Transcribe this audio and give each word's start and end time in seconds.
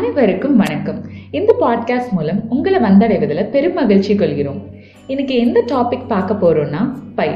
அனைவருக்கும் 0.00 0.56
வணக்கம். 0.56 1.00
இந்த 1.30 1.54
பாட்காஸ்ட் 1.60 2.10
மூலம் 2.10 2.50
உங்களை 2.50 2.78
வந்தடைவதில் 2.80 3.50
பெரும் 3.50 3.74
மகிழ்ச்சி 3.74 4.14
கொள்கிறோம். 4.14 4.60
இன்னைக்கு 5.06 5.38
எந்த 5.38 5.64
டாபிக் 5.66 6.06
பார்க்க 6.08 6.34
போறோம்னா 6.34 6.92
பை. 7.14 7.28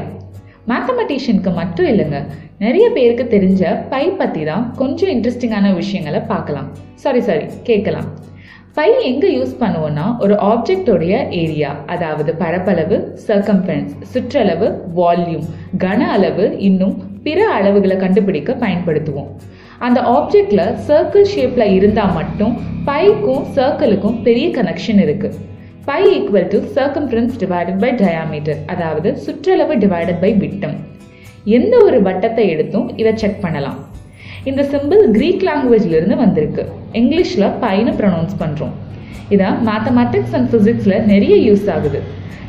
மேத்தமெட்டிஷியனுக்கு 0.67 1.53
மட்டும் 1.53 1.85
இல்லைங்க 1.85 2.23
நிறைய 2.59 2.89
பேருக்கு 2.89 3.25
தெரிஞ்ச 3.37 3.89
பை 3.89 4.09
பற்றி 4.09 4.43
தான் 4.43 4.73
கொஞ்சம் 4.75 5.09
இன்ட்ரெஸ்டிங்கான 5.09 5.75
விஷயங்களை 5.75 6.19
பார்க்கலாம். 6.19 6.69
சாரி 6.93 7.21
சாரி 7.21 7.45
கேட்கலாம். 7.63 8.07
பை 8.73 9.03
எங்கே 9.03 9.37
யூஸ் 9.37 9.55
பண்ணுவோம்னா 9.59 10.19
ஒரு 10.19 10.33
ஆப்ஜெக்டோடைய 10.33 11.31
ஏரியா 11.31 11.75
அதாவது 11.85 12.33
பரப்பளவு 12.33 13.17
சர்க்கம்ஃபரன்ஸ் 13.27 13.91
சுற்றளவு 14.13 14.69
வால்யூம் 14.95 15.45
கன 15.77 15.99
அளவு 15.99 16.57
இன்னும் 16.59 16.95
பிற 17.23 17.61
அளவுகளை 17.61 17.97
கண்டுபிடிக்க 17.97 18.53
பயன்படுத்துவோம். 18.53 19.29
அந்த 19.87 19.99
ஆப்ஜெக்டில் 20.17 20.65
சர்க்கிள் 20.87 21.27
ஷேப்பில் 21.33 21.73
இருந்தால் 21.77 22.13
மட்டும் 22.13 22.53
பைக்கும் 22.89 23.45
சர்க்கிளுக்கும் 23.57 24.17
பெரிய 24.27 24.47
கனெக்ஷன் 24.57 25.01
இருக்குது 25.05 25.37
pi 25.87 26.01
equal 26.13 26.47
to 26.53 26.59
circumference 26.75 27.35
divided 27.41 27.79
by 27.83 27.89
diameter 28.03 28.59
அதாவது 28.73 29.09
சுற்றளவு 29.25 29.75
டிவைடட் 29.83 30.21
பை 30.23 30.31
விட்டம். 30.43 30.77
எந்த 31.57 31.73
ஒரு 31.87 31.97
வட்டத்தை 32.07 32.45
எடுத்தும் 32.53 32.87
இதை 33.01 33.13
செக் 33.23 33.43
பண்ணலாம். 33.43 33.77
இந்த 34.49 34.61
சிம்பிள் 34.73 35.03
கிரீக் 35.17 35.45
லாங்குவேஜ்லேருந்து 35.49 36.17
வந்திருக்கு. 36.23 36.63
இங்கிலீஷில் 37.01 37.47
பைன்னு 37.63 37.93
ப்ரொனவுன்ஸ் 37.99 38.35
பண்ணுறோம் 38.41 38.73
இதை 39.35 39.47
மேத்தமேட்டிக்ஸ் 39.69 40.35
அண்ட் 40.37 40.49
ஃபிசிக்ஸில் 40.51 40.97
நிறைய 41.11 41.35
யூஸ் 41.49 41.67
ஆகுது. 41.75 42.01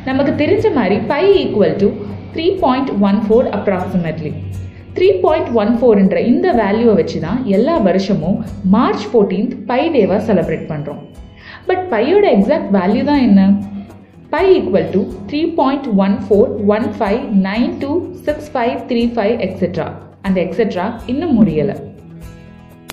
நமக்கு 0.05 0.33
தெரிஞ்ச 0.43 0.65
மாதிரி 0.73 0.97
pi 1.11 1.23
equal 1.43 1.77
to 1.83 1.87
three 2.33 2.45
point 2.63 2.91
one 3.09 3.19
four 3.25 3.47
approximately 3.57 4.33
three 4.97 5.19
point 5.23 5.49
one 5.61 5.73
ஃபோர்ன்ற 5.79 6.17
இந்த 6.25 6.53
வேல்யூவை 6.53 6.93
வச்சு 6.95 7.19
தான் 7.19 7.39
எல்லா 7.45 7.77
வருஷமும் 7.77 8.37
மார்ச் 8.75 9.03
ஃபோர்டீன்த் 9.11 9.53
பை 9.65 9.81
டேவாக 9.95 10.21
செலிப்ரேட் 10.29 10.65
பண்ணுறோம் 10.71 11.01
பட் 11.67 11.83
பையோட 11.89 12.25
எக்ஸாக்ட் 12.37 12.71
வேல்யூ 12.77 13.03
தான் 13.03 13.21
என்ன? 13.27 13.41
Pi 14.29 14.45
equal 14.55 14.89
to 14.91 15.01
three 15.27 15.53
point 15.59 15.87
one 16.05 16.15
four 16.25 16.49
one 16.75 16.87
five 16.97 17.21
nine 17.47 17.71
two 17.79 17.91
six 18.25 18.49
five 18.53 18.75
three 18.89 19.03
five 19.15 19.35
etcetera 19.47 19.87
அந்த 20.21 20.37
எக்ஸெட்ரா 20.41 20.85
இன்னும் 21.05 21.35
முடியலை. 21.37 21.75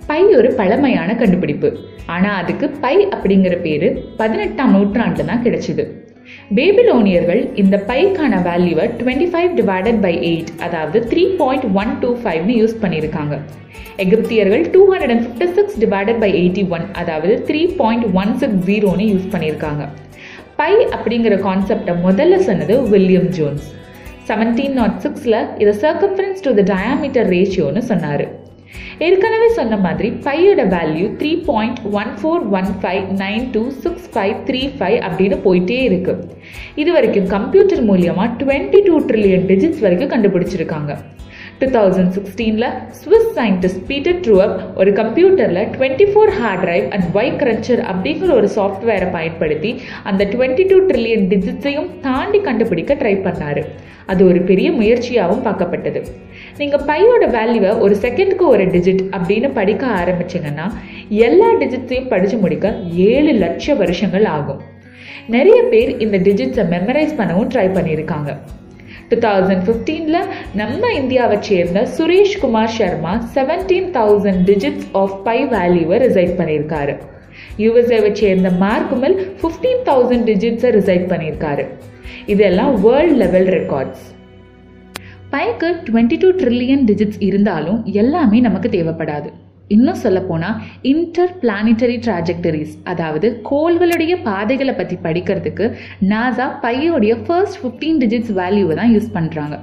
பை 0.06 0.23
ஒரு 0.39 0.53
பழமையான 0.53 1.11
கண்டுபிடிப்பு. 1.15 1.71
ஆனால் 2.06 2.39
அதுக்கு 2.43 2.69
பை 2.84 2.97
அப்படிங்கிற 3.06 3.55
பேர் 3.62 3.89
பதினெட்டாம் 4.17 4.71
நூற்றாண்டு 4.71 5.25
தான் 5.25 5.45
கிடைச்சிது. 5.45 6.03
பேபிலோனியர்கள் 6.58 7.42
இந்த 7.62 7.77
பைக்கான 7.91 8.39
வேல்யூவை 8.48 8.86
twenty 9.00 9.28
five 9.33 9.50
divided 9.61 10.00
by 10.06 10.14
eight 10.31 10.50
அதாவது 10.66 11.00
த்ரீ 11.11 11.25
பாயிண்ட் 11.41 11.66
ஒன் 11.83 11.92
டூ 12.03 12.11
ஃபைவ்னு 12.22 12.56
யூஸ் 12.61 12.77
பண்ணியிருக்காங்க. 12.84 13.36
எகிப்தியர்கள் 14.05 14.62
two 14.75 14.81
hundred 14.92 15.12
and 15.14 15.25
fifty 15.27 15.48
six 15.58 15.77
divided 15.84 16.20
by 16.22 16.31
eighty 16.41 16.64
one 16.77 16.86
அதாவது 17.03 17.34
த்ரீ 17.48 17.62
பாயிண்ட் 17.81 18.06
ஒன் 18.22 18.33
சிக்ஸ் 18.42 18.62
ஜீரோன்னு 18.70 19.06
யூஸ் 19.12 19.28
பண்ணியிருக்காங்க. 19.34 19.84
பை 20.61 20.72
அப்படிங்கிற 20.97 21.36
கான்செப்டை 21.48 21.94
முதல்ல 22.06 22.38
சொன்னது 22.48 22.75
வில்லியம் 22.94 23.31
ஜோன்ஸ். 23.38 23.69
செவன்டீன் 24.28 24.77
நாட் 24.81 24.98
சிக்ஸில் 25.05 25.41
இதை 25.62 25.72
சர்க்கம்ஃபரன்ஸ் 25.84 26.44
டு 26.47 26.53
த 26.59 26.64
டயாமீட்டர் 26.75 27.28
ரேஷியோன்னு 27.36 27.83
சொன்னார். 27.92 28.25
ஏற்கனவே 29.06 29.48
சொன்ன 29.58 29.77
மாதிரி 29.86 30.08
பையோட 30.27 30.62
value 30.75 31.06
three 31.20 31.33
point 31.48 31.80
one 32.00 32.12
four 32.20 32.44
one 32.58 32.70
five 32.83 33.06
nine 33.22 33.44
two 33.55 33.62
six 33.84 34.06
five 34.14 34.36
three 34.48 34.62
five 34.78 34.98
அப்படின்னு 35.08 35.39
போயிட்டே 35.47 35.78
இருக்கு. 35.89 36.14
இது 36.83 36.92
வரைக்கும் 36.92 37.28
கம்ப்யூட்டர் 37.36 37.83
மூலியமா 37.91 38.27
டுவெண்ட்டி 38.42 38.81
டூ 38.89 38.97
ட்ரில்லியன் 39.11 39.47
டிஜிட்ஸ் 39.53 39.84
வரைக்கும் 39.86 40.12
கண்டுபிடிச்சிருக்காங்க. 40.14 40.92
டூ 41.60 41.66
தௌசண்ட் 41.77 42.10
சிக்ஸ்டீனில் 42.16 42.69
ஸ்விஸ் 43.00 43.28
சயின்டிஸ்ட் 43.38 43.80
பீட்டர் 43.91 44.19
ட்ரூஅப் 44.24 44.56
ஒரு 44.80 44.91
கம்ப்யூட்டரில் 45.00 45.62
twenty 45.74 46.06
four 46.12 46.33
hard 46.41 46.62
drive 46.65 46.87
and 46.94 47.06
y 47.16 47.26
cruncher 47.42 47.82
அப்படிங்கிற 47.92 48.32
ஒரு 48.41 48.48
சாஃப்ட்வேரை 48.56 49.09
பயன்படுத்தி 49.16 49.70
அந்த 50.10 50.25
டுவெண்ட்டி 50.32 50.66
டூ 50.70 50.78
ட்ரில்லியன் 50.91 51.26
டிஜிட்ஸையும் 51.32 51.88
தாண்டி 52.06 52.41
கண்டுபிடிக்க 52.48 52.94
ட்ரை 53.03 53.14
பண்ணார். 53.26 53.62
அது 54.12 54.22
ஒரு 54.31 54.41
பெரிய 54.48 54.69
முயற்சியாகவும் 54.78 55.44
பார்க்கப்பட்டது. 55.47 56.00
நீங்கள் 56.59 56.84
பையோட 56.91 57.26
வேல்யூவை 57.37 57.70
ஒரு 57.84 57.94
செகண்டுக்கு 58.03 58.47
ஒரு 58.54 58.64
டிஜிட் 58.75 59.03
அப்படின்னு 59.16 59.50
படிக்க 59.60 59.84
ஆரம்பிச்சிங்கன்னா 60.00 60.66
எல்லா 61.28 61.48
டிஜிட்ஸையும் 61.62 62.10
படித்து 62.12 62.38
முடிக்க 62.44 62.75
ஏழு 63.12 63.32
லட்சம் 63.44 63.81
வருஷங்கள் 63.84 64.26
ஆகும். 64.37 64.60
நிறைய 65.37 65.59
பேர் 65.72 65.93
இந்த 66.06 66.16
டிஜிட்ஸை 66.28 66.66
மெமரைஸ் 66.75 67.16
பண்ணவும் 67.20 67.50
ட்ரை 67.54 67.66
பண்ணியிருக்காங்க. 67.78 68.32
டூ 69.14 69.20
தௌசண்ட் 69.26 69.64
ஃபிஃப்டீனில் 69.66 70.28
நம்ம 70.54 70.92
இந்தியாவை 70.92 71.36
சேர்ந்த 71.41 71.88
Sureshkumar 71.97 72.72
Sharma 72.76 73.12
seventeen 73.34 73.91
thousand 73.97 74.42
digits 74.50 74.86
of 74.92 75.16
pi 75.25 75.36
வேல்யூவை 75.47 75.98
ரிசைட் 76.04 76.32
பண்ணியிருக்காரு. 76.38 76.94
யூஎஸ்ஏவை 77.58 78.10
சேர்ந்த 78.12 78.50
மார்க்குமல் 78.64 79.16
ஃபிஃப்டீன் 79.41 79.82
தௌசண்ட் 79.88 80.26
டிஜிட்ஸை 80.30 80.70
ரிசைட் 80.78 81.06
பண்ணியிருக்காரு. 81.12 81.64
இதெல்லாம் 82.26 82.75
வேர்ல்ட் 82.80 83.16
லெவல் 83.22 83.48
ரெக்கார்ட்ஸ் 83.58 84.04
பைக்கு 85.32 85.69
டுவெண்ட்டி 85.86 86.19
டூ 86.19 86.28
ட்ரில்லியன் 86.42 86.84
டிஜிட்ஸ் 86.91 87.22
இருந்தாலும் 87.28 87.84
எல்லாமே 88.02 88.41
நமக்கு 88.41 88.69
தேவைப்படாது. 88.69 89.31
இன்னும் 89.69 89.94
சொல்ல 89.94 90.20
போனால் 90.20 90.60
இன்டர் 90.82 91.34
பிளானிட்டரி 91.42 91.97
ட்ராஜெக்டரிஸ் 92.06 92.78
அதாவது 92.84 93.42
கோள்களுடைய 93.50 94.22
பாதைகளை 94.22 94.75
பற்றி 94.75 94.98
படிக்கிறதுக்கு 95.02 95.75
நாசா 96.02 96.60
பையோடைய 96.60 97.22
ஃபர்ஸ்ட் 97.26 97.60
ஃபிஃப்டீன் 97.60 97.98
டிஜிட்ஸ் 97.98 98.30
வேல்யூவை 98.30 98.75
தான் 98.75 98.92
யூஸ் 98.92 99.14
பண்ணுறாங்க 99.14 99.58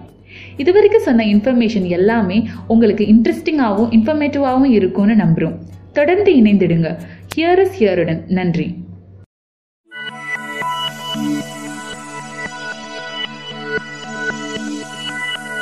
இது 0.58 0.74
வரைக்கும் 0.74 1.02
சொன்ன 1.02 1.24
இன்ஃபர்மேஷன் 1.24 1.84
எல்லாமே 1.84 2.50
உங்களுக்கு 2.68 3.06
இன்ட்ரெஸ்டிங்காகவும் 3.06 3.92
இன்ஃபர்மேட்டிவாகவும் 3.92 4.72
இருக்கும்னு 4.72 5.16
நம்புகிறோம் 5.16 5.58
தொடர்ந்து 5.94 6.42
இணைந்திடுங்க. 6.42 6.98
ஹியர் 7.36 7.60
இஸ் 7.60 7.76
ஹியருடன் 7.80 8.26
நன்றி. 8.28 8.81